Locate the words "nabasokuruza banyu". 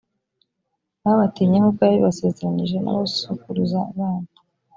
2.79-4.31